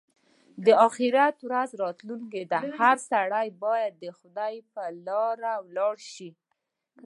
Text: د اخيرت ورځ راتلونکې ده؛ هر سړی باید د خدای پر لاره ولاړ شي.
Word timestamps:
د 0.65 0.67
اخيرت 0.87 1.37
ورځ 1.47 1.69
راتلونکې 1.83 2.41
ده؛ 2.51 2.61
هر 2.79 2.95
سړی 3.11 3.47
باید 3.63 3.93
د 4.03 4.05
خدای 4.19 4.55
پر 4.73 4.89
لاره 5.07 5.53
ولاړ 5.65 5.95
شي. 6.13 6.29